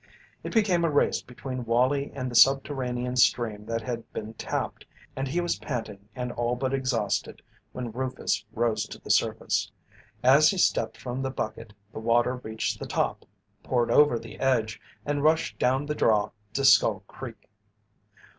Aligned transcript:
It 0.43 0.51
became 0.51 0.83
a 0.83 0.89
race 0.89 1.21
between 1.21 1.63
Wallie 1.63 2.11
and 2.15 2.31
the 2.31 2.35
subterranean 2.35 3.15
stream 3.17 3.67
that 3.67 3.83
had 3.83 4.11
been 4.13 4.33
tapped, 4.33 4.83
and 5.15 5.27
he 5.27 5.39
was 5.41 5.59
panting 5.59 6.09
and 6.15 6.31
all 6.31 6.55
but 6.55 6.73
exhausted 6.73 7.43
when 7.71 7.91
Rufus 7.91 8.43
rose 8.51 8.87
to 8.87 8.97
the 8.97 9.11
surface. 9.11 9.71
As 10.23 10.49
he 10.49 10.57
stepped 10.57 10.97
from 10.97 11.21
the 11.21 11.29
bucket 11.29 11.73
the 11.93 11.99
water 11.99 12.37
reached 12.37 12.79
the 12.79 12.87
top, 12.87 13.25
poured 13.61 13.91
over 13.91 14.17
the 14.17 14.39
edge, 14.39 14.81
and 15.05 15.21
rushed 15.21 15.59
down 15.59 15.85
the 15.85 15.93
"draw" 15.93 16.31
to 16.53 16.65
Skull 16.65 17.01
Creek. 17.07 17.47